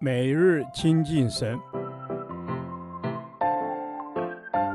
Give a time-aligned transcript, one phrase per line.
[0.00, 1.58] 每日亲近神，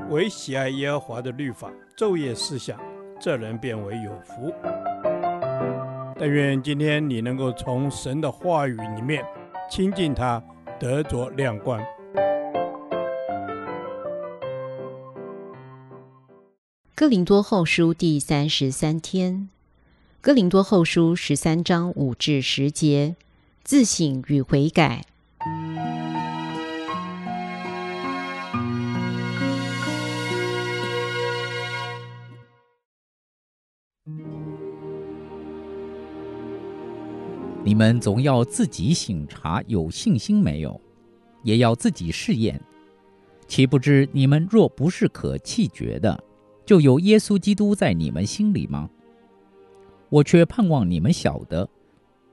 [0.10, 2.80] 唯喜爱耶和华的律法，昼夜思想，
[3.20, 4.54] 这人便为有福。
[6.18, 9.24] 但愿今天你能够从神的话语里面
[9.70, 10.44] 亲近他，
[10.80, 11.82] 得着亮光。
[16.96, 19.48] 哥林多后书第三十三天，
[20.20, 23.16] 哥林多后书十三章五至十节，
[23.70, 25.06] 自省与悔改。
[37.64, 40.82] 你们总要自己省察有信心没有，
[41.44, 42.60] 也要自己试验。
[43.48, 46.24] 岂不知你们若不是可弃绝的，
[46.66, 48.90] 就有耶稣基督在你们心里吗？
[50.10, 51.70] 我却盼望你们晓得，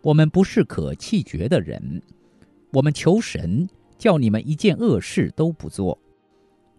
[0.07, 2.01] 我们不是可弃绝的人。
[2.71, 5.99] 我们求神叫你们一件恶事都不做，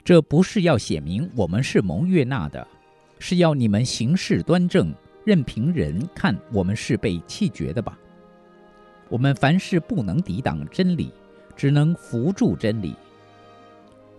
[0.01, 2.65] 这不是要写明我们是蒙悦纳的，
[3.19, 7.99] 是要你们行事端正，任凭人看我们是被弃绝的吧。
[9.09, 11.11] 我们凡事不能抵挡真理，
[11.53, 12.95] 只能扶助真理。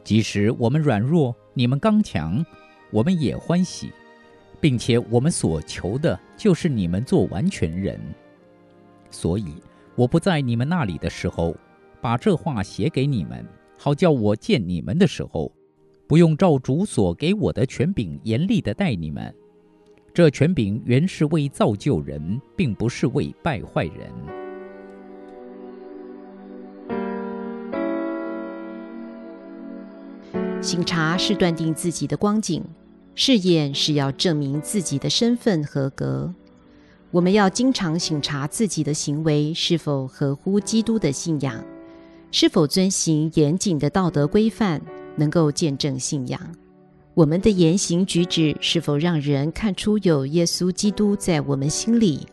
[0.05, 2.45] 即使我们软弱，你们刚强，
[2.91, 3.91] 我们也欢喜，
[4.61, 7.99] 并且我们所求的就是你们做完全人。
[9.11, 9.55] 所以
[9.95, 11.57] 我不在你们那里的时候，
[12.01, 13.47] 把这话写给你们，
[13.79, 15.53] 好叫我见你们的时候，
[16.07, 19.35] 不用照主所给我的权柄严厉的待你们。
[20.15, 24.11] 这权柄原是为造就人，并不是为败坏人。
[30.61, 32.65] 省察是断定自己的光景，
[33.15, 36.35] 试验是要证明自己的身份合格。
[37.19, 41.65] 我们要经常省察自己的行为是否合乎基督的信仰，
[42.31, 44.81] 是否遵行严谨的道德规范，
[45.17, 46.41] 能够见证信仰。
[47.15, 52.25] 我们的言行举止是否让人看出有耶稣基督在我们心里？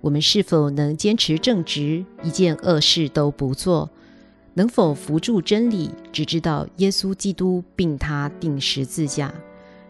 [0.00, 3.88] 我们是否能坚持正直，一件恶事都不做？
[4.54, 9.32] 能否扶助真理，只知道耶稣基督，并他钉十字架，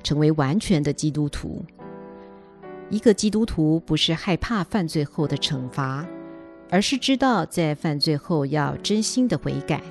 [0.02, 1.64] 成为完全的基督徒？
[2.88, 6.06] 一个基督徒不是害怕犯罪后的惩罚，
[6.70, 9.82] 而是知道在犯罪后要真心的悔改，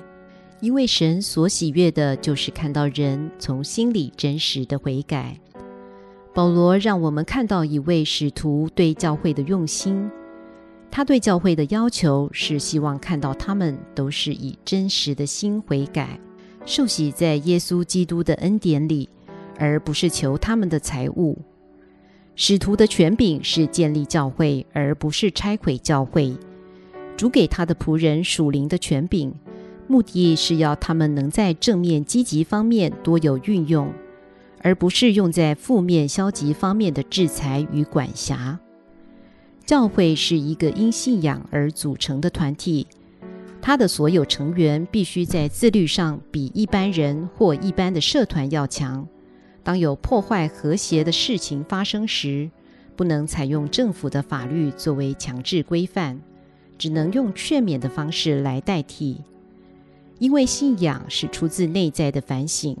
[0.60, 5.38] 因为神所喜悦的就是看到人从心里真实的悔改。
[6.32, 10.10] 保罗让我们看到一位使徒对教会的用心。
[10.90, 16.18] 他对教会的要求是希望看到他们都是以真实的心悔改，
[16.64, 19.06] 受洗在耶稣基督的恩典里，
[19.58, 21.36] 而不是求他们的财物。
[22.38, 26.36] 使徒的权柄是建立教会，而不是拆毁教会。
[27.16, 29.32] 主给他的仆人属灵的权柄，
[29.88, 33.90] 目的是要他们能在正面积极方面多有运用，
[34.60, 38.60] 而不是用在负面消极方面的制裁与管辖。
[39.64, 42.86] 教会是一个因信仰而组成的团体，
[43.62, 49.08] 它的所有成员必须在自律上比一般人或一般的社团要强。
[49.66, 52.48] 当有破坏和谐的事情发生时，
[52.94, 56.20] 不能采用政府的法律作为强制规范，
[56.78, 59.20] 只能用劝勉的方式来代替。
[60.20, 62.76] 因为信仰是出自内在的反省，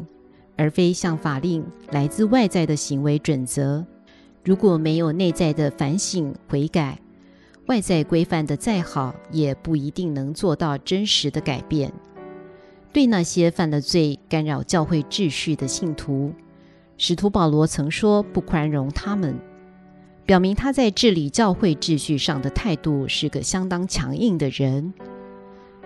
[0.54, 3.84] 而非像法令来自外在的行为准则。
[4.44, 7.00] 如果没有内在的反省悔改，
[7.66, 11.92] 外在规范的再好，也不一定能做到真实的改变。
[12.92, 16.32] 对那些犯了罪、干扰教会秩序的信徒，
[16.98, 19.38] 使徒保罗曾说不宽容他们，
[20.24, 24.92] 表明他在治理教会秩序上的态度是个相当强硬的人。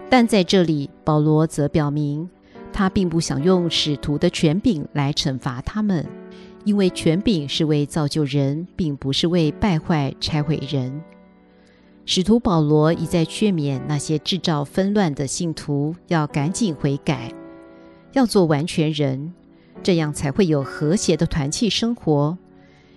[0.09, 2.29] 但在这里，保罗则表明
[2.73, 6.07] 他并不想用使徒的权柄来惩罚他们。
[6.63, 11.03] 因为权柄是为造就人，并不是为败坏拆毁人。
[12.05, 17.33] 使徒保罗一再劝勉那些制造纷乱的信徒，要赶紧悔改，
[18.13, 19.33] 要做完全人，
[19.83, 22.37] 这样才会有和谐的团契生活。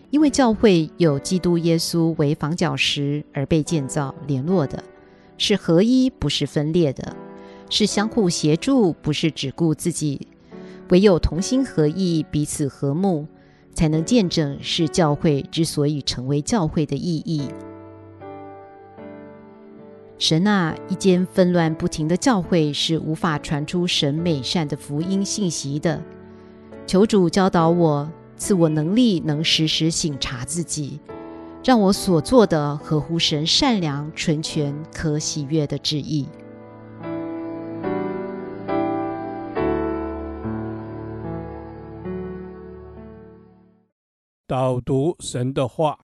[0.09, 4.83] 因为教会有基督耶稣为房角石而被建造联络的，
[5.37, 7.15] 是合一，不是分裂的；
[7.69, 10.27] 是相互协助，不是只顾自己。
[10.89, 13.27] 唯有同心合意，彼此和睦。
[13.75, 17.47] 才能见证是教会之所以成为教会的意义。
[20.19, 25.99] 神啊，一间纷乱不停的教会是无法传出神美善的福音信息的。
[26.85, 30.99] 求主教导我自我能力能时时省察自己
[31.63, 36.27] 让我所做的合乎神善良纯全可喜悦的旨意。
[44.45, 45.99] 导读神的话。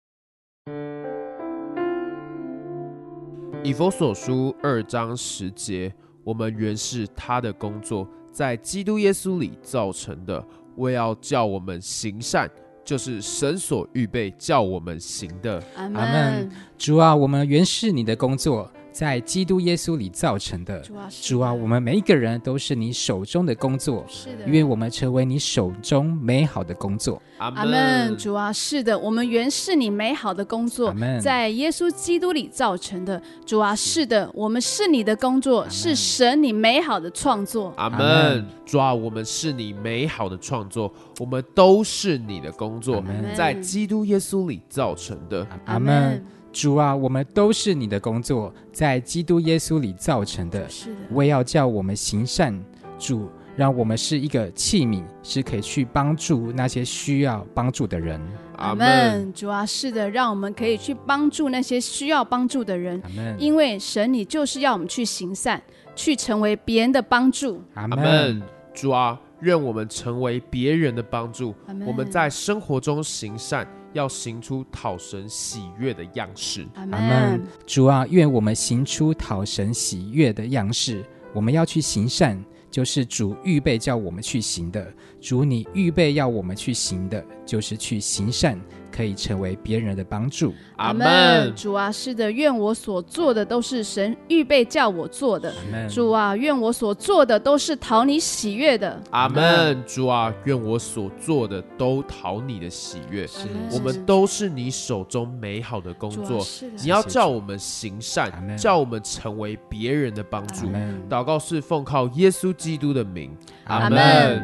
[3.62, 5.94] 以佛所书二章十节
[6.24, 10.42] 我们原是他的工作在基督耶稣里造成的
[10.78, 12.50] 为要叫我们行善，
[12.84, 15.62] 就是神所预备叫我们行的。
[15.76, 16.50] 阿门。
[16.78, 18.72] 主啊，我们原是你的工作。
[18.92, 27.22] 在基督耶稣里造成的，主啊，主啊，我们每一个人都是你手中的工作，是的，愿我们成为你手中美好的工作。
[27.38, 28.18] 阿门。
[28.18, 33.22] 主啊，是的，我们原是你美好的工作，在耶稣基督里造成的。
[33.46, 37.72] 主啊，是的，我们是你的工作，是神你美好的创作。
[37.78, 38.46] 阿门。
[38.66, 43.04] 主啊，我们是你美好的创作，我们都是你的工作，
[43.36, 45.48] 在基督耶稣里造成的。
[45.66, 46.24] 阿门。
[46.52, 50.68] 主啊，我们都是你的工作，在基督耶稣里造成的。
[50.68, 52.60] 是的，我也要叫我们行善。
[52.98, 58.20] 主，让我们是一个器皿，是可以去帮助那些需要帮助的人。
[58.58, 59.32] 阿门。
[59.32, 63.00] 主啊，是的，让我们可以去帮助那些需要帮助的人。
[63.04, 63.36] 阿门。
[63.40, 65.62] 因为神，你就是要我们去行善，
[65.96, 67.62] 去成为别人的帮助。
[67.76, 68.42] 阿门。
[68.74, 71.54] 主啊，愿我们成为别人的帮助。
[71.86, 73.68] 我们在生活中行善。
[73.94, 76.68] 要行出讨神喜悦的样式。
[76.76, 77.42] 阿门。
[77.66, 81.04] 主啊，愿我们行出讨神喜悦的样式。
[81.34, 84.92] 我们要去行善，就是主预备叫我们去行的。
[85.22, 88.60] 主，你预备要我们去行的，就是去行善。
[89.00, 90.54] 可以成为别人的帮助。
[90.76, 91.56] 阿门。
[91.56, 95.54] 主啊，是的，愿我所做的都是神预备叫我做的。
[95.90, 99.02] 主啊，愿我所做的都是讨你喜悦的。
[99.12, 99.82] 阿门。
[99.88, 103.26] 主啊，愿我所做的都讨你的喜悦。
[103.72, 106.46] 我们都是你手中美好的工作。
[106.84, 110.68] 你要叫我们行善，叫我们成为别人的帮助。
[111.10, 113.32] 祷告是奉靠耶稣基督的名。
[113.64, 114.42] 阿门。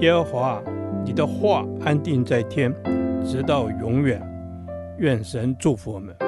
[0.00, 0.60] 耶和华，
[1.04, 2.74] 你的话安定在天。
[3.24, 4.20] 直到永远，
[4.98, 6.27] 愿神祝福我们。